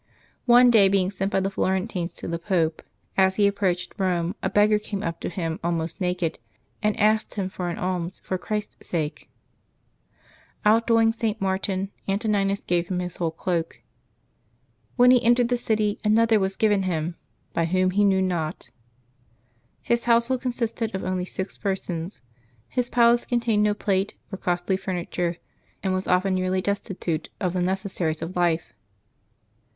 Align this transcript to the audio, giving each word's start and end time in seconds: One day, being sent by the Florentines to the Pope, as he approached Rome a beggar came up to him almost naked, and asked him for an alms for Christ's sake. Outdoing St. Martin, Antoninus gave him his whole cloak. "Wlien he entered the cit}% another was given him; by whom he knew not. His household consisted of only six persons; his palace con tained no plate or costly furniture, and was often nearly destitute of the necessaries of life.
One 0.47 0.71
day, 0.71 0.89
being 0.89 1.11
sent 1.11 1.31
by 1.31 1.41
the 1.41 1.51
Florentines 1.51 2.11
to 2.13 2.27
the 2.27 2.39
Pope, 2.39 2.81
as 3.17 3.35
he 3.35 3.45
approached 3.45 3.93
Rome 3.99 4.33
a 4.41 4.49
beggar 4.49 4.79
came 4.79 5.03
up 5.03 5.19
to 5.21 5.29
him 5.29 5.59
almost 5.63 6.01
naked, 6.01 6.39
and 6.81 6.99
asked 6.99 7.35
him 7.35 7.49
for 7.49 7.69
an 7.69 7.77
alms 7.77 8.19
for 8.25 8.39
Christ's 8.39 8.87
sake. 8.87 9.29
Outdoing 10.65 11.13
St. 11.13 11.39
Martin, 11.39 11.91
Antoninus 12.09 12.61
gave 12.61 12.87
him 12.87 12.97
his 12.97 13.17
whole 13.17 13.29
cloak. 13.29 13.79
"Wlien 14.97 15.11
he 15.11 15.23
entered 15.23 15.49
the 15.49 15.55
cit}% 15.55 15.99
another 16.03 16.39
was 16.39 16.55
given 16.55 16.81
him; 16.81 17.13
by 17.53 17.65
whom 17.65 17.91
he 17.91 18.03
knew 18.03 18.23
not. 18.23 18.71
His 19.83 20.05
household 20.05 20.41
consisted 20.41 20.95
of 20.95 21.03
only 21.03 21.25
six 21.25 21.59
persons; 21.59 22.21
his 22.69 22.89
palace 22.89 23.23
con 23.27 23.41
tained 23.41 23.59
no 23.59 23.75
plate 23.75 24.15
or 24.31 24.39
costly 24.39 24.77
furniture, 24.77 25.37
and 25.83 25.93
was 25.93 26.07
often 26.07 26.33
nearly 26.33 26.59
destitute 26.59 27.29
of 27.39 27.53
the 27.53 27.61
necessaries 27.61 28.23
of 28.23 28.35
life. 28.35 28.73